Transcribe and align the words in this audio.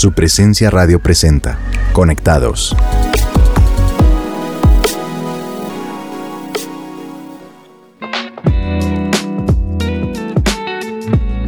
Su 0.00 0.12
presencia 0.12 0.70
radio 0.70 0.98
presenta. 0.98 1.58
Conectados. 1.92 2.74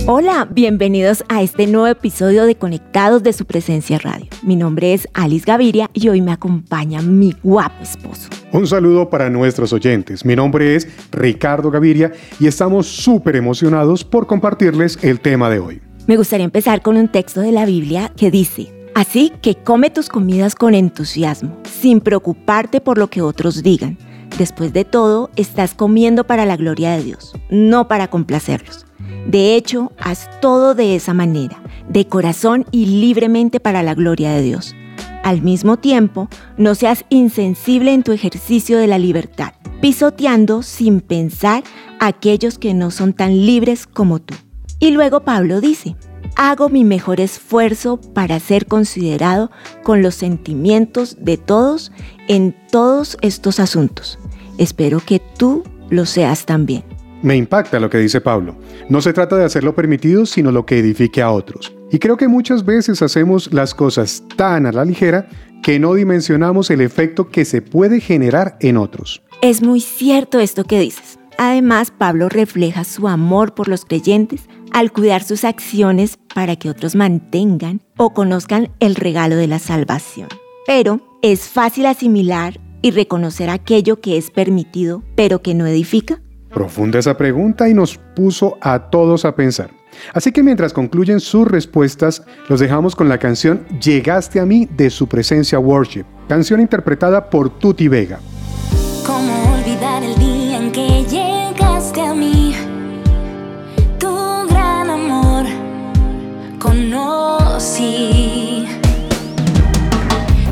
Hola, 0.06 0.46
bienvenidos 0.50 1.24
a 1.30 1.40
este 1.40 1.66
nuevo 1.66 1.86
episodio 1.86 2.44
de 2.44 2.56
Conectados 2.56 3.22
de 3.22 3.32
su 3.32 3.46
presencia 3.46 3.98
radio. 3.98 4.26
Mi 4.42 4.56
nombre 4.56 4.92
es 4.92 5.08
Alice 5.14 5.46
Gaviria 5.46 5.88
y 5.94 6.10
hoy 6.10 6.20
me 6.20 6.32
acompaña 6.32 7.00
mi 7.00 7.34
guapo 7.42 7.82
esposo. 7.82 8.28
Un 8.52 8.66
saludo 8.66 9.08
para 9.08 9.30
nuestros 9.30 9.72
oyentes. 9.72 10.26
Mi 10.26 10.36
nombre 10.36 10.76
es 10.76 10.86
Ricardo 11.10 11.70
Gaviria 11.70 12.12
y 12.38 12.48
estamos 12.48 12.86
súper 12.86 13.36
emocionados 13.36 14.04
por 14.04 14.26
compartirles 14.26 14.98
el 15.00 15.20
tema 15.20 15.48
de 15.48 15.58
hoy. 15.58 15.80
Me 16.06 16.16
gustaría 16.16 16.44
empezar 16.44 16.82
con 16.82 16.96
un 16.96 17.08
texto 17.08 17.40
de 17.40 17.52
la 17.52 17.64
Biblia 17.64 18.12
que 18.16 18.30
dice, 18.30 18.72
Así 18.94 19.32
que 19.40 19.54
come 19.54 19.88
tus 19.88 20.08
comidas 20.08 20.54
con 20.54 20.74
entusiasmo, 20.74 21.56
sin 21.62 22.00
preocuparte 22.00 22.80
por 22.80 22.98
lo 22.98 23.08
que 23.08 23.22
otros 23.22 23.62
digan. 23.62 23.96
Después 24.36 24.72
de 24.72 24.84
todo, 24.84 25.30
estás 25.36 25.74
comiendo 25.74 26.24
para 26.24 26.44
la 26.44 26.56
gloria 26.56 26.92
de 26.92 27.02
Dios, 27.02 27.32
no 27.50 27.88
para 27.88 28.08
complacerlos. 28.08 28.84
De 29.26 29.54
hecho, 29.54 29.92
haz 29.98 30.28
todo 30.40 30.74
de 30.74 30.96
esa 30.96 31.14
manera, 31.14 31.62
de 31.88 32.06
corazón 32.06 32.66
y 32.70 32.86
libremente 32.86 33.60
para 33.60 33.82
la 33.82 33.94
gloria 33.94 34.32
de 34.32 34.42
Dios. 34.42 34.74
Al 35.22 35.40
mismo 35.40 35.76
tiempo, 35.76 36.28
no 36.56 36.74
seas 36.74 37.04
insensible 37.08 37.94
en 37.94 38.02
tu 38.02 38.12
ejercicio 38.12 38.76
de 38.76 38.88
la 38.88 38.98
libertad, 38.98 39.52
pisoteando 39.80 40.62
sin 40.62 41.00
pensar 41.00 41.62
a 42.00 42.08
aquellos 42.08 42.58
que 42.58 42.74
no 42.74 42.90
son 42.90 43.12
tan 43.12 43.46
libres 43.46 43.86
como 43.86 44.18
tú. 44.18 44.34
Y 44.82 44.90
luego 44.90 45.20
Pablo 45.20 45.60
dice, 45.60 45.94
hago 46.34 46.68
mi 46.68 46.82
mejor 46.82 47.20
esfuerzo 47.20 48.00
para 48.00 48.40
ser 48.40 48.66
considerado 48.66 49.52
con 49.84 50.02
los 50.02 50.16
sentimientos 50.16 51.18
de 51.20 51.36
todos 51.36 51.92
en 52.26 52.52
todos 52.72 53.16
estos 53.20 53.60
asuntos. 53.60 54.18
Espero 54.58 54.98
que 54.98 55.22
tú 55.38 55.62
lo 55.88 56.04
seas 56.04 56.46
también. 56.46 56.82
Me 57.22 57.36
impacta 57.36 57.78
lo 57.78 57.88
que 57.90 57.98
dice 57.98 58.20
Pablo. 58.20 58.56
No 58.88 59.00
se 59.00 59.12
trata 59.12 59.36
de 59.36 59.44
hacer 59.44 59.62
lo 59.62 59.76
permitido, 59.76 60.26
sino 60.26 60.50
lo 60.50 60.66
que 60.66 60.80
edifique 60.80 61.22
a 61.22 61.30
otros. 61.30 61.72
Y 61.92 62.00
creo 62.00 62.16
que 62.16 62.26
muchas 62.26 62.64
veces 62.64 63.02
hacemos 63.02 63.52
las 63.52 63.76
cosas 63.76 64.24
tan 64.36 64.66
a 64.66 64.72
la 64.72 64.84
ligera 64.84 65.28
que 65.62 65.78
no 65.78 65.94
dimensionamos 65.94 66.72
el 66.72 66.80
efecto 66.80 67.28
que 67.28 67.44
se 67.44 67.62
puede 67.62 68.00
generar 68.00 68.56
en 68.58 68.78
otros. 68.78 69.22
Es 69.42 69.62
muy 69.62 69.80
cierto 69.80 70.40
esto 70.40 70.64
que 70.64 70.80
dices. 70.80 71.20
Además, 71.38 71.92
Pablo 71.96 72.28
refleja 72.28 72.82
su 72.82 73.06
amor 73.06 73.54
por 73.54 73.68
los 73.68 73.84
creyentes 73.84 74.48
al 74.72 74.92
cuidar 74.92 75.22
sus 75.22 75.44
acciones 75.44 76.18
para 76.34 76.56
que 76.56 76.70
otros 76.70 76.94
mantengan 76.94 77.80
o 77.96 78.12
conozcan 78.12 78.70
el 78.80 78.94
regalo 78.94 79.36
de 79.36 79.46
la 79.46 79.58
salvación. 79.58 80.28
Pero 80.66 81.00
es 81.22 81.48
fácil 81.48 81.86
asimilar 81.86 82.58
y 82.82 82.90
reconocer 82.90 83.50
aquello 83.50 84.00
que 84.00 84.16
es 84.16 84.30
permitido 84.30 85.02
pero 85.16 85.42
que 85.42 85.54
no 85.54 85.66
edifica. 85.66 86.20
Profunda 86.50 86.98
esa 86.98 87.16
pregunta 87.16 87.68
y 87.68 87.74
nos 87.74 87.98
puso 88.14 88.58
a 88.60 88.90
todos 88.90 89.24
a 89.24 89.34
pensar. 89.34 89.70
Así 90.14 90.32
que 90.32 90.42
mientras 90.42 90.72
concluyen 90.72 91.20
sus 91.20 91.46
respuestas, 91.46 92.22
los 92.48 92.60
dejamos 92.60 92.96
con 92.96 93.08
la 93.08 93.18
canción 93.18 93.66
Llegaste 93.80 94.40
a 94.40 94.46
mí 94.46 94.68
de 94.76 94.90
su 94.90 95.06
presencia 95.06 95.58
Worship, 95.58 96.04
canción 96.28 96.60
interpretada 96.60 97.30
por 97.30 97.58
Tuti 97.58 97.88
Vega. 97.88 98.20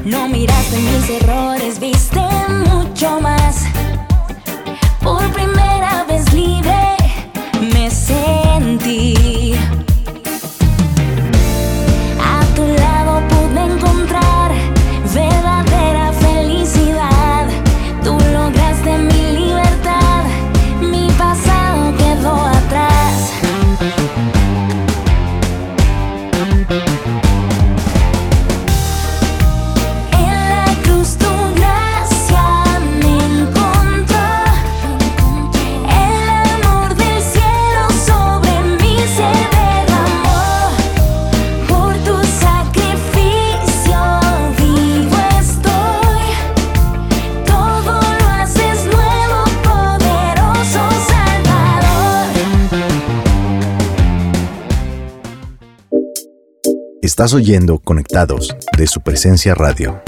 No 0.04 0.28
miraste 0.28 0.76
mis 0.76 1.10
errores, 1.10 1.80
viste 1.80 2.20
mucho 2.64 3.20
más. 3.20 3.29
Estás 57.20 57.34
oyendo 57.34 57.78
Conectados 57.78 58.56
de 58.78 58.86
su 58.86 59.02
presencia 59.02 59.54
radio. 59.54 60.00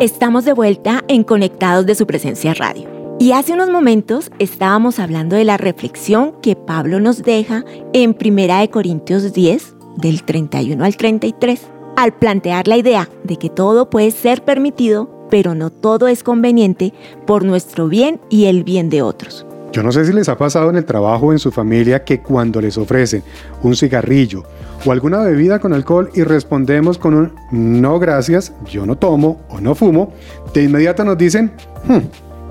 Estamos 0.00 0.44
de 0.44 0.52
vuelta 0.52 1.04
en 1.06 1.22
Conectados 1.22 1.86
de 1.86 1.94
su 1.94 2.08
presencia 2.08 2.54
radio. 2.54 2.88
Y 3.20 3.30
hace 3.30 3.52
unos 3.52 3.70
momentos 3.70 4.32
estábamos 4.40 4.98
hablando 4.98 5.36
de 5.36 5.44
la 5.44 5.58
reflexión 5.58 6.34
que 6.42 6.56
Pablo 6.56 6.98
nos 6.98 7.22
deja 7.22 7.64
en 7.92 8.16
1 8.20 8.70
Corintios 8.72 9.32
10, 9.32 9.76
del 9.96 10.24
31 10.24 10.84
al 10.84 10.96
33, 10.96 11.60
al 11.96 12.18
plantear 12.18 12.66
la 12.66 12.78
idea 12.78 13.08
de 13.22 13.36
que 13.36 13.48
todo 13.48 13.90
puede 13.90 14.10
ser 14.10 14.44
permitido, 14.44 15.28
pero 15.30 15.54
no 15.54 15.70
todo 15.70 16.08
es 16.08 16.24
conveniente 16.24 16.92
por 17.28 17.44
nuestro 17.44 17.86
bien 17.86 18.20
y 18.28 18.46
el 18.46 18.64
bien 18.64 18.90
de 18.90 19.02
otros. 19.02 19.46
Yo 19.72 19.82
no 19.82 19.92
sé 19.92 20.04
si 20.04 20.12
les 20.12 20.28
ha 20.28 20.36
pasado 20.36 20.70
en 20.70 20.76
el 20.76 20.84
trabajo 20.84 21.26
o 21.26 21.32
en 21.32 21.38
su 21.38 21.50
familia 21.50 22.02
que 22.02 22.20
cuando 22.20 22.60
les 22.60 22.78
ofrecen 22.78 23.22
un 23.62 23.76
cigarrillo 23.76 24.44
o 24.84 24.92
alguna 24.92 25.18
bebida 25.18 25.58
con 25.58 25.72
alcohol 25.72 26.10
y 26.14 26.22
respondemos 26.22 26.96
con 26.96 27.14
un 27.14 27.32
no 27.50 27.98
gracias, 27.98 28.52
yo 28.70 28.86
no 28.86 28.96
tomo 28.96 29.42
o 29.48 29.60
no 29.60 29.74
fumo, 29.74 30.12
de 30.54 30.64
inmediato 30.64 31.04
nos 31.04 31.18
dicen, 31.18 31.52
"Hmm, 31.86 31.98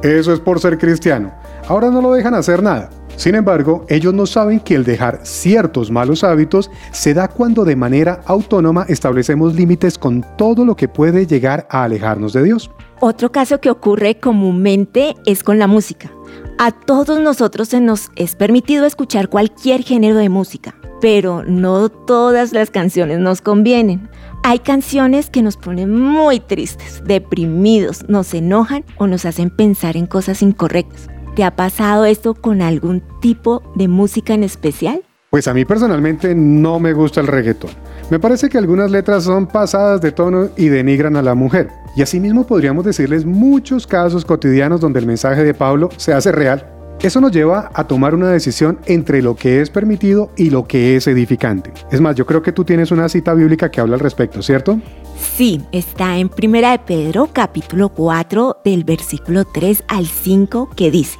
eso 0.03 0.31
es 0.31 0.39
por 0.39 0.59
ser 0.59 0.77
cristiano. 0.77 1.33
Ahora 1.67 1.89
no 1.89 2.01
lo 2.01 2.13
dejan 2.13 2.35
hacer 2.35 2.61
nada. 2.61 2.89
Sin 3.16 3.33
embargo, 3.33 3.83
ellos 3.89 4.13
no 4.13 4.27
saben 4.27 4.59
que 4.59 4.75
el 4.75 4.83
dejar 4.83 5.22
ciertos 5.23 5.89
malos 5.89 6.23
hábitos 6.23 6.69
se 6.91 7.16
da 7.16 7.27
cuando 7.27 7.66
de 7.66 7.75
manera 7.75 8.22
autónoma 8.25 8.85
establecemos 8.88 9.56
límites 9.56 9.97
con 9.97 10.23
todo 10.38 10.63
lo 10.63 10.75
que 10.75 10.88
puede 10.88 11.25
llegar 11.25 11.67
a 11.72 11.83
alejarnos 11.83 12.31
de 12.33 12.44
Dios. 12.44 12.69
Otro 13.00 13.31
caso 13.31 13.59
que 13.59 13.72
ocurre 13.72 14.19
comúnmente 14.19 15.16
es 15.25 15.44
con 15.44 15.57
la 15.57 15.66
música. 15.66 16.11
A 16.59 16.72
todos 16.72 17.19
nosotros 17.19 17.68
se 17.68 17.79
nos 17.79 18.09
es 18.16 18.34
permitido 18.34 18.88
escuchar 18.88 19.29
cualquier 19.29 19.84
género 19.84 20.16
de 20.16 20.28
música, 20.28 20.73
pero 21.00 21.44
no 21.44 21.90
todas 21.90 22.51
las 22.51 22.72
canciones 22.72 23.19
nos 23.19 23.41
convienen. 23.41 24.09
Hay 24.41 24.57
canciones 24.57 25.29
que 25.29 25.44
nos 25.44 25.56
ponen 25.56 25.94
muy 25.94 26.40
tristes, 26.40 27.03
deprimidos, 27.06 28.09
nos 28.09 28.34
enojan 28.34 28.84
o 28.97 29.06
nos 29.06 29.25
hacen 29.25 29.51
pensar 29.51 29.97
en 29.97 30.07
cosas 30.07 30.41
incorrectas. 30.41 31.09
¿Te 31.35 31.44
ha 31.44 31.56
pasado 31.56 32.06
esto 32.06 32.34
con 32.34 32.63
algún 32.63 33.03
tipo 33.22 33.62
de 33.75 33.88
música 33.88 34.34
en 34.34 34.44
especial? 34.44 35.03
Pues 35.30 35.48
a 35.48 35.53
mí 35.53 35.63
personalmente 35.63 36.33
no 36.33 36.80
me 36.80 36.94
gusta 36.94 37.21
el 37.21 37.27
reggaetón. 37.27 37.69
Me 38.10 38.19
parece 38.19 38.50
que 38.50 38.57
algunas 38.57 38.89
letras 38.89 39.25
son 39.25 39.45
pasadas 39.45 40.01
de 40.01 40.12
tono 40.12 40.50
y 40.57 40.69
denigran 40.69 41.18
a 41.18 41.21
la 41.21 41.36
mujer. 41.36 41.69
Y 41.97 42.03
asimismo 42.03 42.45
podríamos 42.45 42.85
decirles 42.85 43.25
muchos 43.25 43.88
casos 43.88 44.23
cotidianos 44.23 44.79
donde 44.79 44.99
el 44.99 45.07
mensaje 45.07 45.44
de 45.44 45.55
Pablo 45.55 45.89
se 45.97 46.13
hace 46.13 46.31
real. 46.31 46.69
Eso 47.01 47.19
nos 47.19 47.31
lleva 47.31 47.71
a 47.73 47.88
tomar 47.88 48.13
una 48.13 48.29
decisión 48.29 48.77
entre 48.85 49.23
lo 49.23 49.35
que 49.35 49.61
es 49.61 49.71
permitido 49.71 50.29
y 50.38 50.51
lo 50.51 50.67
que 50.67 50.95
es 50.95 51.07
edificante. 51.07 51.73
Es 51.91 51.99
más, 51.99 52.15
yo 52.15 52.27
creo 52.27 52.44
que 52.44 52.51
tú 52.51 52.63
tienes 52.63 52.91
una 52.91 53.09
cita 53.09 53.33
bíblica 53.33 53.71
que 53.71 53.81
habla 53.81 53.95
al 53.95 53.99
respecto, 53.99 54.44
¿cierto? 54.44 54.79
Sí, 55.19 55.59
está 55.71 56.19
en 56.19 56.29
Primera 56.29 56.69
de 56.69 56.77
Pedro 56.77 57.29
capítulo 57.33 57.89
4 57.89 58.57
del 58.63 58.83
versículo 58.83 59.45
3 59.45 59.83
al 59.88 60.05
5 60.05 60.69
que 60.75 60.91
dice, 60.91 61.17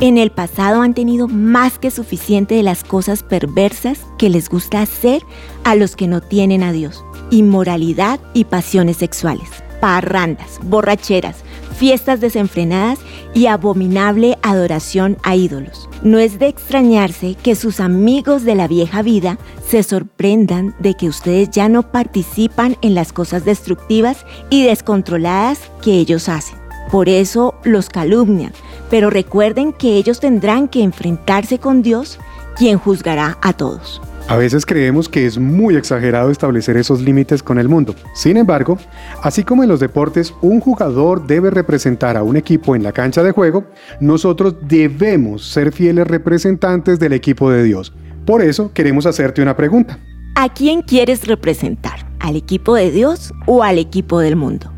En 0.00 0.16
el 0.16 0.30
pasado 0.30 0.80
han 0.80 0.94
tenido 0.94 1.28
más 1.28 1.78
que 1.78 1.90
suficiente 1.90 2.54
de 2.54 2.62
las 2.62 2.84
cosas 2.84 3.22
perversas 3.22 4.00
que 4.16 4.30
les 4.30 4.48
gusta 4.48 4.80
hacer 4.80 5.20
a 5.64 5.74
los 5.74 5.94
que 5.94 6.08
no 6.08 6.22
tienen 6.22 6.62
a 6.62 6.72
Dios, 6.72 7.04
inmoralidad 7.30 8.18
y 8.32 8.44
pasiones 8.44 8.96
sexuales, 8.96 9.50
parrandas, 9.80 10.58
borracheras, 10.62 11.42
fiestas 11.76 12.20
desenfrenadas 12.20 12.98
y 13.34 13.46
abominable 13.46 14.38
adoración 14.42 15.18
a 15.22 15.36
ídolos. 15.36 15.88
No 16.02 16.18
es 16.18 16.38
de 16.38 16.48
extrañarse 16.48 17.36
que 17.42 17.54
sus 17.54 17.80
amigos 17.80 18.44
de 18.44 18.54
la 18.54 18.68
vieja 18.68 19.02
vida 19.02 19.38
se 19.66 19.82
sorprendan 19.82 20.74
de 20.78 20.94
que 20.94 21.08
ustedes 21.08 21.50
ya 21.50 21.68
no 21.68 21.90
participan 21.90 22.76
en 22.82 22.94
las 22.94 23.12
cosas 23.12 23.44
destructivas 23.44 24.24
y 24.50 24.64
descontroladas 24.64 25.60
que 25.82 25.92
ellos 25.92 26.28
hacen. 26.28 26.58
Por 26.90 27.08
eso 27.08 27.54
los 27.64 27.88
calumnian, 27.88 28.52
pero 28.90 29.10
recuerden 29.10 29.72
que 29.72 29.96
ellos 29.96 30.20
tendrán 30.20 30.68
que 30.68 30.82
enfrentarse 30.82 31.58
con 31.58 31.82
Dios, 31.82 32.18
quien 32.56 32.78
juzgará 32.78 33.38
a 33.42 33.52
todos. 33.52 34.00
A 34.28 34.36
veces 34.36 34.66
creemos 34.66 35.08
que 35.08 35.24
es 35.24 35.38
muy 35.38 35.76
exagerado 35.76 36.32
establecer 36.32 36.76
esos 36.76 37.00
límites 37.00 37.44
con 37.44 37.60
el 37.60 37.68
mundo. 37.68 37.94
Sin 38.12 38.36
embargo, 38.36 38.76
así 39.22 39.44
como 39.44 39.62
en 39.62 39.68
los 39.68 39.78
deportes 39.78 40.34
un 40.42 40.58
jugador 40.58 41.28
debe 41.28 41.50
representar 41.50 42.16
a 42.16 42.24
un 42.24 42.36
equipo 42.36 42.74
en 42.74 42.82
la 42.82 42.90
cancha 42.90 43.22
de 43.22 43.30
juego, 43.30 43.66
nosotros 44.00 44.56
debemos 44.62 45.46
ser 45.46 45.70
fieles 45.70 46.08
representantes 46.08 46.98
del 46.98 47.12
equipo 47.12 47.50
de 47.50 47.62
Dios. 47.62 47.92
Por 48.24 48.42
eso 48.42 48.72
queremos 48.72 49.06
hacerte 49.06 49.42
una 49.42 49.56
pregunta. 49.56 50.00
¿A 50.34 50.52
quién 50.52 50.82
quieres 50.82 51.28
representar? 51.28 52.10
¿Al 52.18 52.34
equipo 52.34 52.74
de 52.74 52.90
Dios 52.90 53.32
o 53.46 53.62
al 53.62 53.78
equipo 53.78 54.18
del 54.18 54.34
mundo? 54.34 54.75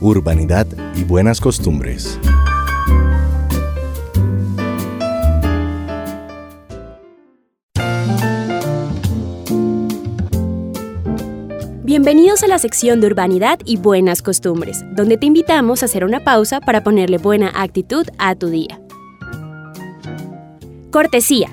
Urbanidad 0.00 0.66
y 0.94 1.04
buenas 1.04 1.40
costumbres. 1.40 2.18
Bienvenidos 11.82 12.42
a 12.44 12.46
la 12.46 12.58
sección 12.58 13.00
de 13.00 13.08
Urbanidad 13.08 13.58
y 13.64 13.78
Buenas 13.78 14.22
Costumbres, 14.22 14.84
donde 14.94 15.16
te 15.16 15.26
invitamos 15.26 15.82
a 15.82 15.86
hacer 15.86 16.04
una 16.04 16.22
pausa 16.22 16.60
para 16.60 16.84
ponerle 16.84 17.18
buena 17.18 17.50
actitud 17.54 18.06
a 18.18 18.34
tu 18.36 18.48
día. 18.48 18.80
Cortesía. 20.92 21.48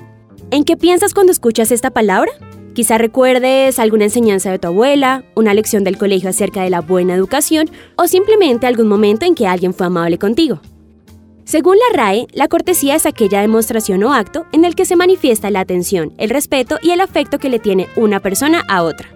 ¿En 0.50 0.64
qué 0.64 0.76
piensas 0.76 1.14
cuando 1.14 1.32
escuchas 1.32 1.72
esta 1.72 1.90
palabra? 1.90 2.30
Quizá 2.76 2.98
recuerdes 2.98 3.78
alguna 3.78 4.04
enseñanza 4.04 4.50
de 4.50 4.58
tu 4.58 4.68
abuela, 4.68 5.24
una 5.34 5.54
lección 5.54 5.82
del 5.82 5.96
colegio 5.96 6.28
acerca 6.28 6.62
de 6.62 6.68
la 6.68 6.82
buena 6.82 7.14
educación 7.14 7.70
o 7.96 8.06
simplemente 8.06 8.66
algún 8.66 8.86
momento 8.86 9.24
en 9.24 9.34
que 9.34 9.46
alguien 9.46 9.72
fue 9.72 9.86
amable 9.86 10.18
contigo. 10.18 10.60
Según 11.44 11.76
la 11.78 11.96
RAE, 11.96 12.26
la 12.34 12.48
cortesía 12.48 12.94
es 12.94 13.06
aquella 13.06 13.40
demostración 13.40 14.04
o 14.04 14.12
acto 14.12 14.44
en 14.52 14.66
el 14.66 14.74
que 14.74 14.84
se 14.84 14.94
manifiesta 14.94 15.50
la 15.50 15.60
atención, 15.60 16.12
el 16.18 16.28
respeto 16.28 16.76
y 16.82 16.90
el 16.90 17.00
afecto 17.00 17.38
que 17.38 17.48
le 17.48 17.60
tiene 17.60 17.88
una 17.96 18.20
persona 18.20 18.62
a 18.68 18.82
otra. 18.82 19.08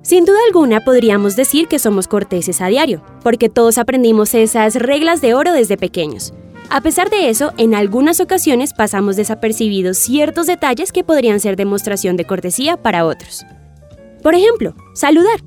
Sin 0.00 0.24
duda 0.24 0.38
alguna 0.46 0.80
podríamos 0.80 1.36
decir 1.36 1.68
que 1.68 1.78
somos 1.78 2.08
corteses 2.08 2.62
a 2.62 2.68
diario, 2.68 3.02
porque 3.22 3.50
todos 3.50 3.76
aprendimos 3.76 4.32
esas 4.32 4.76
reglas 4.76 5.20
de 5.20 5.34
oro 5.34 5.52
desde 5.52 5.76
pequeños. 5.76 6.32
A 6.70 6.82
pesar 6.82 7.08
de 7.08 7.30
eso, 7.30 7.52
en 7.56 7.74
algunas 7.74 8.20
ocasiones 8.20 8.74
pasamos 8.74 9.16
desapercibidos 9.16 9.96
ciertos 9.96 10.46
detalles 10.46 10.92
que 10.92 11.02
podrían 11.02 11.40
ser 11.40 11.56
demostración 11.56 12.18
de 12.18 12.26
cortesía 12.26 12.76
para 12.76 13.06
otros. 13.06 13.46
Por 14.22 14.34
ejemplo, 14.34 14.74
saludar. 14.94 15.40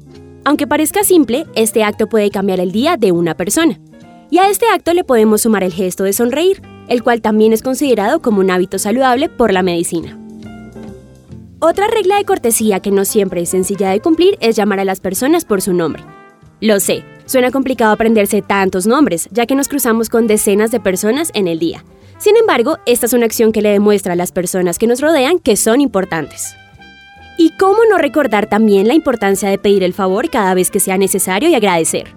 Aunque 0.43 0.65
parezca 0.65 1.03
simple, 1.03 1.45
este 1.53 1.83
acto 1.83 2.07
puede 2.07 2.31
cambiar 2.31 2.59
el 2.59 2.71
día 2.71 2.97
de 2.97 3.11
una 3.11 3.37
persona. 3.37 3.79
Y 4.31 4.39
a 4.39 4.49
este 4.49 4.65
acto 4.73 4.95
le 4.95 5.03
podemos 5.03 5.41
sumar 5.41 5.63
el 5.63 5.73
gesto 5.73 6.03
de 6.03 6.13
sonreír, 6.13 6.63
el 6.87 7.03
cual 7.03 7.21
también 7.21 7.53
es 7.53 7.61
considerado 7.61 8.23
como 8.23 8.39
un 8.39 8.49
hábito 8.49 8.79
saludable 8.79 9.29
por 9.29 9.53
la 9.53 9.61
medicina. 9.61 10.17
Otra 11.59 11.87
regla 11.87 12.17
de 12.17 12.25
cortesía 12.25 12.79
que 12.79 12.89
no 12.89 13.05
siempre 13.05 13.41
es 13.41 13.49
sencilla 13.49 13.91
de 13.91 13.99
cumplir 13.99 14.39
es 14.41 14.55
llamar 14.55 14.79
a 14.79 14.85
las 14.85 14.99
personas 14.99 15.45
por 15.45 15.61
su 15.61 15.73
nombre. 15.73 16.03
Lo 16.59 16.79
sé, 16.79 17.03
Suena 17.31 17.49
complicado 17.49 17.93
aprenderse 17.93 18.41
tantos 18.41 18.85
nombres, 18.85 19.29
ya 19.31 19.45
que 19.45 19.55
nos 19.55 19.69
cruzamos 19.69 20.09
con 20.09 20.27
decenas 20.27 20.69
de 20.69 20.81
personas 20.81 21.31
en 21.33 21.47
el 21.47 21.59
día. 21.59 21.85
Sin 22.17 22.35
embargo, 22.35 22.79
esta 22.85 23.05
es 23.05 23.13
una 23.13 23.25
acción 23.25 23.53
que 23.53 23.61
le 23.61 23.69
demuestra 23.69 24.11
a 24.11 24.15
las 24.17 24.33
personas 24.33 24.77
que 24.77 24.85
nos 24.85 24.99
rodean 24.99 25.39
que 25.39 25.55
son 25.55 25.79
importantes. 25.79 26.53
¿Y 27.37 27.51
cómo 27.51 27.85
no 27.89 27.97
recordar 27.99 28.49
también 28.49 28.85
la 28.85 28.95
importancia 28.95 29.47
de 29.47 29.57
pedir 29.57 29.81
el 29.83 29.93
favor 29.93 30.29
cada 30.29 30.53
vez 30.53 30.71
que 30.71 30.81
sea 30.81 30.97
necesario 30.97 31.47
y 31.47 31.55
agradecer? 31.55 32.13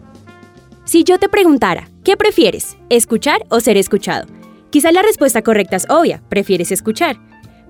Si 0.84 1.04
yo 1.04 1.20
te 1.20 1.28
preguntara, 1.28 1.88
¿qué 2.02 2.16
prefieres? 2.16 2.76
¿Escuchar 2.88 3.46
o 3.50 3.60
ser 3.60 3.76
escuchado? 3.76 4.26
Quizá 4.70 4.90
la 4.90 5.02
respuesta 5.02 5.42
correcta 5.42 5.76
es 5.76 5.88
obvia, 5.88 6.24
prefieres 6.28 6.72
escuchar. 6.72 7.18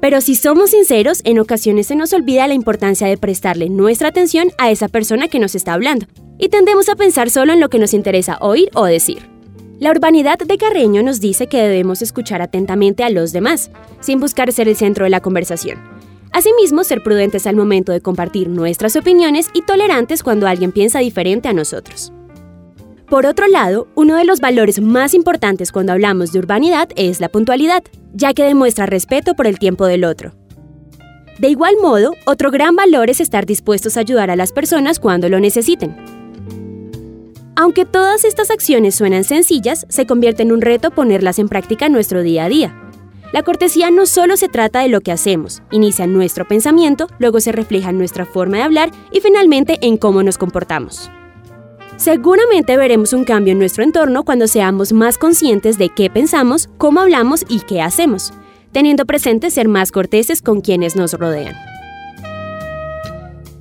Pero 0.01 0.23
si 0.23 0.35
somos 0.35 0.71
sinceros, 0.71 1.21
en 1.25 1.39
ocasiones 1.39 1.89
se 1.89 1.95
nos 1.95 2.15
olvida 2.15 2.49
la 2.49 2.55
importancia 2.55 3.07
de 3.07 3.19
prestarle 3.19 3.69
nuestra 3.69 4.09
atención 4.09 4.49
a 4.57 4.71
esa 4.71 4.89
persona 4.89 5.29
que 5.29 5.41
nos 5.41 5.55
está 5.55 5.75
hablando 5.75 6.07
y 6.39 6.49
tendemos 6.49 6.89
a 6.89 6.97
pensar 6.97 7.31
solo 7.31 7.53
en 7.53 7.61
lo 7.61 7.69
que 7.69 7.79
nos 7.79 7.95
interesa 7.95 8.39
oír 8.41 8.71
o 8.75 8.85
decir. 8.85 9.29
La 9.79 9.91
urbanidad 9.91 10.39
de 10.39 10.57
Carreño 10.57 11.03
nos 11.03 11.21
dice 11.21 11.47
que 11.47 11.63
debemos 11.63 12.01
escuchar 12.01 12.41
atentamente 12.43 13.03
a 13.03 13.11
los 13.11 13.33
demás, 13.33 13.71
sin 14.01 14.21
buscar 14.21 14.53
ser 14.53 14.69
el 14.69 14.77
centro 14.77 15.05
de 15.05 15.11
la 15.11 15.21
conversación. 15.21 15.79
Asimismo, 16.33 16.85
ser 16.85 17.03
prudentes 17.03 17.47
al 17.47 17.57
momento 17.57 17.93
de 17.93 18.01
compartir 18.01 18.49
nuestras 18.49 18.97
opiniones 18.97 19.51
y 19.53 19.63
tolerantes 19.63 20.23
cuando 20.23 20.49
alguien 20.49 20.73
piensa 20.73 21.01
diferente 21.01 21.49
a 21.49 21.53
nosotros. 21.53 22.13
Por 23.09 23.27
otro 23.27 23.47
lado, 23.47 23.87
uno 23.95 24.17
de 24.17 24.25
los 24.25 24.41
valores 24.41 24.81
más 24.81 25.15
importantes 25.15 25.71
cuando 25.71 25.93
hablamos 25.93 26.33
de 26.33 26.39
urbanidad 26.39 26.89
es 26.97 27.21
la 27.21 27.29
puntualidad, 27.29 27.85
ya 28.13 28.33
que 28.33 28.45
demuestra 28.45 28.87
respeto 28.87 29.35
por 29.35 29.47
el 29.47 29.59
tiempo 29.59 29.87
del 29.87 30.05
otro. 30.05 30.33
De 31.39 31.49
igual 31.49 31.75
modo, 31.83 32.15
otro 32.27 32.51
gran 32.51 32.77
valor 32.77 33.11
es 33.11 33.21
estar 33.21 33.45
dispuestos 33.45 33.97
a 33.97 34.01
ayudar 34.01 34.31
a 34.31 34.37
las 34.37 34.53
personas 34.53 35.01
cuando 35.01 35.29
lo 35.29 35.41
necesiten. 35.41 36.14
Aunque 37.57 37.85
todas 37.85 38.25
estas 38.25 38.51
acciones 38.51 38.97
suenan 38.97 39.23
sencillas, 39.23 39.87
se 39.89 40.07
convierte 40.07 40.43
en 40.43 40.51
un 40.51 40.61
reto 40.61 40.91
ponerlas 40.91 41.39
en 41.39 41.49
práctica 41.49 41.87
en 41.87 41.93
nuestro 41.93 42.23
día 42.23 42.45
a 42.45 42.49
día. 42.49 42.81
La 43.33 43.43
cortesía 43.43 43.91
no 43.91 44.07
solo 44.07 44.37
se 44.37 44.49
trata 44.49 44.81
de 44.81 44.89
lo 44.89 45.01
que 45.01 45.13
hacemos, 45.13 45.63
inicia 45.71 46.07
nuestro 46.07 46.47
pensamiento, 46.47 47.07
luego 47.19 47.41
se 47.41 47.53
refleja 47.53 47.91
en 47.91 47.99
nuestra 47.99 48.27
forma 48.27 48.59
de 48.59 48.63
hablar 48.65 48.91
y 49.13 49.21
finalmente 49.21 49.79
en 49.83 49.97
cómo 49.97 50.23
nos 50.23 50.39
comportamos. 50.39 51.11
Seguramente 51.97 52.77
veremos 52.77 53.13
un 53.13 53.25
cambio 53.25 53.53
en 53.53 53.59
nuestro 53.61 53.85
entorno 53.85 54.25
cuando 54.25 54.49
seamos 54.49 54.93
más 54.93 55.17
conscientes 55.17 55.79
de 55.79 55.91
qué 55.91 56.11
pensamos, 56.11 56.69
cómo 56.77 57.01
hablamos 57.01 57.45
y 57.49 57.61
qué 57.61 57.81
hacemos, 57.81 58.33
teniendo 58.73 59.05
presente 59.05 59.51
ser 59.51 59.69
más 59.69 59.93
corteses 59.93 60.43
con 60.43 60.61
quienes 60.61 60.97
nos 60.97 61.13
rodean. 61.13 61.55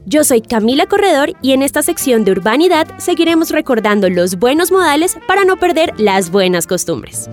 Yo 0.06 0.26
soy 0.26 0.42
Camila 0.42 0.86
Corredor 0.86 1.32
y 1.42 1.54
en 1.54 1.62
esta 1.62 1.82
sección 1.82 2.26
de 2.26 2.32
Urbanidad 2.32 2.88
seguiremos 2.98 3.52
recordando 3.52 4.10
los 4.10 4.38
buenos 4.38 4.70
modales 4.70 5.18
para 5.28 5.46
no 5.46 5.56
perder 5.56 5.94
las 5.98 6.30
buenas 6.30 6.68
costumbres. 6.68 7.30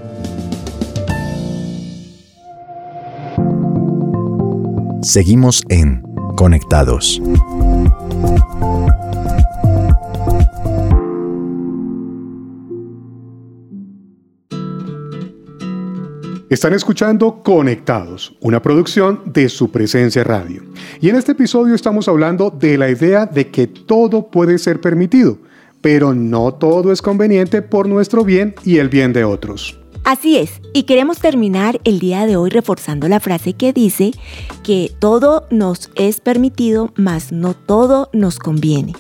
Seguimos 5.02 5.62
en 5.68 6.02
Conectados. 6.36 7.20
Están 16.50 16.75
escuchando 16.75 17.45
Conectados, 17.45 18.35
una 18.40 18.61
producción 18.61 19.23
de 19.25 19.49
su 19.49 19.71
presencia 19.71 20.25
radio. 20.25 20.64
Y 21.00 21.09
en 21.09 21.14
este 21.14 21.30
episodio 21.30 21.76
estamos 21.76 22.09
hablando 22.09 22.50
de 22.50 22.76
la 22.76 22.90
idea 22.90 23.25
de 23.25 23.52
que 23.52 23.69
todo 23.69 24.33
puede 24.33 24.59
ser 24.59 24.80
permitido, 24.80 25.38
pero 25.80 26.12
no 26.12 26.52
todo 26.52 26.90
es 26.90 27.02
conveniente 27.02 27.62
por 27.62 27.88
nuestro 27.88 28.25
bien 28.25 28.57
y 28.64 28.78
el 28.78 28.88
bien 28.88 29.12
de 29.12 29.23
otros. 29.23 29.78
Así 30.02 30.38
es, 30.38 30.61
y 30.75 30.83
queremos 30.83 31.21
terminar 31.21 31.80
el 31.85 32.00
día 32.00 32.26
de 32.26 32.35
hoy 32.35 32.50
reforzando 32.50 33.07
la 33.07 33.21
frase 33.21 33.52
que 33.52 33.73
dice 33.73 34.11
que 34.64 34.90
todo 34.99 35.47
nos 35.52 35.92
es 35.95 36.19
permitido, 36.19 36.92
mas 36.97 37.30
no 37.30 37.54
todo 37.54 38.11
nos 38.12 38.40
conviene. 38.40 38.95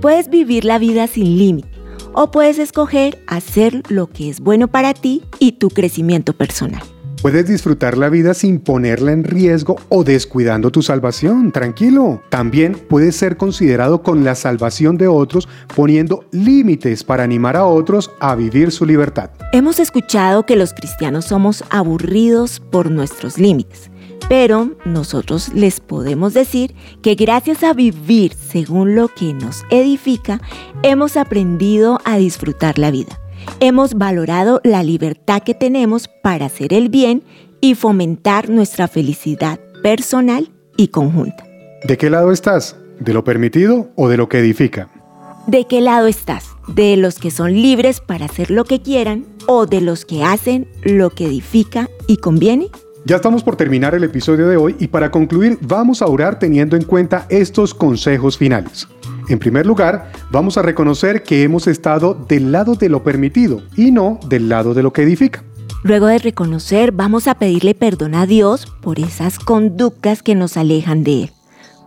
Puedes 0.00 0.30
vivir 0.30 0.64
la 0.64 0.78
vida 0.78 1.06
sin 1.08 1.36
límite 1.36 1.75
o 2.16 2.30
puedes 2.30 2.58
escoger 2.58 3.22
hacer 3.28 3.82
lo 3.88 4.08
que 4.08 4.30
es 4.30 4.40
bueno 4.40 4.66
para 4.68 4.94
ti 4.94 5.22
y 5.38 5.52
tu 5.52 5.68
crecimiento 5.68 6.32
personal. 6.32 6.82
Puedes 7.22 7.46
disfrutar 7.46 7.96
la 7.96 8.08
vida 8.08 8.34
sin 8.34 8.60
ponerla 8.60 9.12
en 9.12 9.24
riesgo 9.24 9.76
o 9.88 10.04
descuidando 10.04 10.70
tu 10.70 10.82
salvación, 10.82 11.50
tranquilo. 11.50 12.22
También 12.28 12.74
puedes 12.88 13.16
ser 13.16 13.36
considerado 13.36 14.02
con 14.02 14.22
la 14.22 14.34
salvación 14.34 14.96
de 14.96 15.08
otros 15.08 15.48
poniendo 15.74 16.24
límites 16.30 17.04
para 17.04 17.24
animar 17.24 17.56
a 17.56 17.64
otros 17.64 18.10
a 18.20 18.34
vivir 18.34 18.70
su 18.70 18.86
libertad. 18.86 19.30
Hemos 19.52 19.80
escuchado 19.80 20.46
que 20.46 20.56
los 20.56 20.72
cristianos 20.72 21.24
somos 21.24 21.64
aburridos 21.70 22.60
por 22.60 22.90
nuestros 22.90 23.38
límites. 23.38 23.90
Pero 24.28 24.72
nosotros 24.84 25.52
les 25.54 25.80
podemos 25.80 26.34
decir 26.34 26.74
que 27.02 27.14
gracias 27.14 27.62
a 27.62 27.72
vivir 27.72 28.34
según 28.34 28.94
lo 28.94 29.08
que 29.08 29.32
nos 29.32 29.64
edifica, 29.70 30.40
hemos 30.82 31.16
aprendido 31.16 32.00
a 32.04 32.18
disfrutar 32.18 32.78
la 32.78 32.90
vida. 32.90 33.20
Hemos 33.60 33.94
valorado 33.94 34.60
la 34.64 34.82
libertad 34.82 35.42
que 35.42 35.54
tenemos 35.54 36.08
para 36.22 36.46
hacer 36.46 36.74
el 36.74 36.88
bien 36.88 37.22
y 37.60 37.74
fomentar 37.74 38.50
nuestra 38.50 38.88
felicidad 38.88 39.60
personal 39.82 40.50
y 40.76 40.88
conjunta. 40.88 41.46
¿De 41.84 41.96
qué 41.96 42.10
lado 42.10 42.32
estás? 42.32 42.76
¿De 42.98 43.12
lo 43.12 43.24
permitido 43.24 43.90
o 43.94 44.08
de 44.08 44.16
lo 44.16 44.28
que 44.28 44.38
edifica? 44.38 44.88
¿De 45.46 45.66
qué 45.66 45.80
lado 45.80 46.08
estás? 46.08 46.48
¿De 46.66 46.96
los 46.96 47.18
que 47.18 47.30
son 47.30 47.52
libres 47.52 48.00
para 48.00 48.24
hacer 48.24 48.50
lo 48.50 48.64
que 48.64 48.82
quieran 48.82 49.24
o 49.46 49.66
de 49.66 49.80
los 49.80 50.04
que 50.04 50.24
hacen 50.24 50.66
lo 50.82 51.10
que 51.10 51.26
edifica 51.26 51.88
y 52.08 52.16
conviene? 52.16 52.68
Ya 53.06 53.14
estamos 53.14 53.44
por 53.44 53.54
terminar 53.54 53.94
el 53.94 54.02
episodio 54.02 54.48
de 54.48 54.56
hoy 54.56 54.74
y 54.80 54.88
para 54.88 55.12
concluir 55.12 55.60
vamos 55.60 56.02
a 56.02 56.06
orar 56.06 56.40
teniendo 56.40 56.74
en 56.74 56.82
cuenta 56.82 57.24
estos 57.28 57.72
consejos 57.72 58.36
finales. 58.36 58.88
En 59.28 59.38
primer 59.38 59.64
lugar, 59.64 60.10
vamos 60.32 60.58
a 60.58 60.62
reconocer 60.62 61.22
que 61.22 61.44
hemos 61.44 61.68
estado 61.68 62.14
del 62.14 62.50
lado 62.50 62.74
de 62.74 62.88
lo 62.88 63.04
permitido 63.04 63.62
y 63.76 63.92
no 63.92 64.18
del 64.28 64.48
lado 64.48 64.74
de 64.74 64.82
lo 64.82 64.92
que 64.92 65.02
edifica. 65.02 65.44
Luego 65.84 66.06
de 66.06 66.18
reconocer, 66.18 66.90
vamos 66.90 67.28
a 67.28 67.36
pedirle 67.36 67.76
perdón 67.76 68.16
a 68.16 68.26
Dios 68.26 68.66
por 68.82 68.98
esas 68.98 69.38
conductas 69.38 70.24
que 70.24 70.34
nos 70.34 70.56
alejan 70.56 71.04
de 71.04 71.22
Él, 71.22 71.30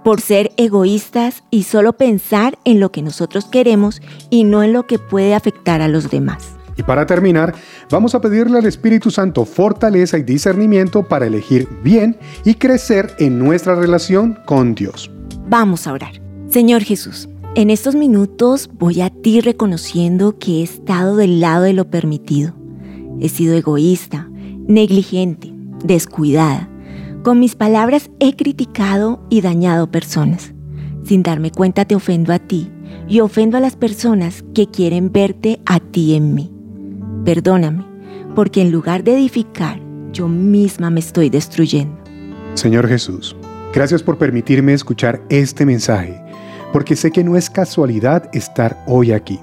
por 0.06 0.22
ser 0.22 0.54
egoístas 0.56 1.44
y 1.52 1.64
solo 1.64 1.98
pensar 1.98 2.58
en 2.64 2.80
lo 2.80 2.94
que 2.94 3.02
nosotros 3.02 3.44
queremos 3.44 4.02
y 4.30 4.46
no 4.46 4.64
en 4.64 4.72
lo 4.72 4.88
que 4.88 5.00
puede 5.00 5.36
afectar 5.36 5.82
a 5.82 5.90
los 5.90 6.10
demás. 6.10 6.59
Y 6.80 6.84
para 6.84 7.06
terminar, 7.06 7.54
vamos 7.92 8.16
a 8.16 8.22
pedirle 8.22 8.58
al 8.58 8.66
Espíritu 8.66 9.12
Santo 9.12 9.44
fortaleza 9.44 10.18
y 10.18 10.24
discernimiento 10.24 11.06
para 11.06 11.28
elegir 11.28 11.68
bien 11.84 12.16
y 12.46 12.54
crecer 12.54 13.14
en 13.20 13.38
nuestra 13.38 13.76
relación 13.76 14.40
con 14.46 14.76
Dios. 14.76 15.12
Vamos 15.50 15.88
a 15.88 15.92
orar. 15.92 16.22
Señor 16.48 16.84
Jesús, 16.84 17.28
en 17.56 17.70
estos 17.70 17.96
minutos 17.96 18.70
voy 18.72 19.02
a 19.02 19.10
ti 19.10 19.42
reconociendo 19.42 20.40
que 20.40 20.62
he 20.62 20.64
estado 20.64 21.18
del 21.18 21.42
lado 21.42 21.64
de 21.64 21.74
lo 21.74 21.90
permitido. 21.90 22.54
He 23.20 23.28
sido 23.28 23.56
egoísta, 23.56 24.30
negligente, 24.66 25.54
descuidada. 25.84 26.70
Con 27.24 27.42
mis 27.42 27.56
palabras 27.56 28.10
he 28.22 28.38
criticado 28.38 29.22
y 29.30 29.42
dañado 29.42 29.92
personas. 29.92 30.54
Sin 31.04 31.24
darme 31.24 31.52
cuenta 31.52 31.84
te 31.84 31.96
ofendo 31.96 32.32
a 32.32 32.40
ti 32.40 32.72
y 33.10 33.20
ofendo 33.20 33.58
a 33.58 33.60
las 33.60 33.76
personas 33.76 34.46
que 34.56 34.68
quieren 34.68 35.12
verte 35.12 35.60
a 35.66 35.82
ti 35.82 36.16
en 36.16 36.34
mí. 36.36 36.54
Perdóname, 37.26 37.84
porque 38.34 38.62
en 38.62 38.72
lugar 38.72 39.04
de 39.04 39.14
edificar, 39.14 39.80
yo 40.14 40.28
misma 40.28 40.90
me 40.90 41.02
estoy 41.02 41.30
destruyendo. 41.30 41.98
Señor 42.54 42.88
Jesús, 42.88 43.36
gracias 43.74 44.02
por 44.02 44.18
permitirme 44.18 44.74
escuchar 44.74 45.22
este 45.30 45.66
mensaje, 45.66 46.20
porque 46.72 46.96
sé 46.96 47.12
que 47.12 47.24
no 47.24 47.36
es 47.36 47.50
casualidad 47.50 48.30
estar 48.34 48.82
hoy 48.88 49.12
aquí. 49.12 49.40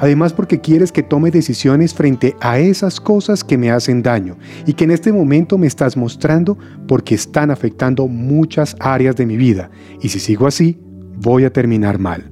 Además 0.00 0.32
porque 0.32 0.60
quieres 0.60 0.92
que 0.92 1.02
tome 1.02 1.30
decisiones 1.30 1.94
frente 1.94 2.36
a 2.40 2.58
esas 2.58 3.00
cosas 3.00 3.42
que 3.44 3.56
me 3.56 3.70
hacen 3.70 4.02
daño 4.02 4.36
y 4.66 4.74
que 4.74 4.84
en 4.84 4.90
este 4.90 5.12
momento 5.12 5.56
me 5.58 5.66
estás 5.66 5.96
mostrando 5.96 6.58
porque 6.88 7.14
están 7.14 7.50
afectando 7.50 8.08
muchas 8.08 8.76
áreas 8.80 9.16
de 9.16 9.26
mi 9.26 9.36
vida 9.36 9.70
y 10.00 10.08
si 10.08 10.18
sigo 10.18 10.46
así, 10.46 10.78
voy 11.16 11.44
a 11.44 11.52
terminar 11.52 11.98
mal. 11.98 12.30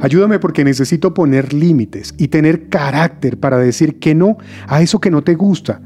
Ayúdame 0.00 0.38
porque 0.38 0.64
necesito 0.64 1.14
poner 1.14 1.52
límites 1.52 2.14
y 2.18 2.28
tener 2.28 2.68
carácter 2.68 3.38
para 3.38 3.58
decir 3.58 3.98
que 3.98 4.14
no 4.14 4.38
a 4.66 4.82
eso 4.82 5.00
que 5.00 5.10
no 5.10 5.22
te 5.22 5.34
gusta, 5.34 5.80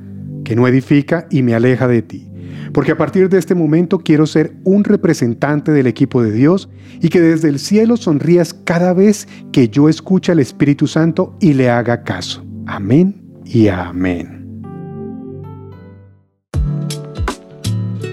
que 0.45 0.57
no 0.57 0.67
edifica 0.69 1.27
y 1.31 1.43
me 1.43 1.55
aleja 1.55 1.89
de 1.89 2.03
ti. 2.03 2.29
Porque 2.73 2.93
a 2.93 2.97
partir 2.97 3.29
de 3.29 3.39
este 3.39 3.55
momento 3.55 3.99
quiero 3.99 4.27
ser 4.27 4.55
un 4.65 4.85
representante 4.85 5.73
del 5.73 5.87
equipo 5.87 6.23
de 6.23 6.33
Dios 6.33 6.71
y 7.01 7.09
que 7.09 7.21
desde 7.21 7.49
el 7.49 7.59
cielo 7.59 7.97
sonrías 7.97 8.55
cada 8.55 8.95
vez 8.95 9.29
que 9.53 9.69
yo 9.69 9.89
escuche 9.89 10.33
al 10.33 10.41
Espíritu 10.41 10.87
Santo 10.87 11.37
y 11.41 11.53
le 11.53 11.69
haga 11.69 12.03
caso. 12.03 12.45
Amén 12.67 13.21
y 13.45 13.69
amén. 13.69 14.42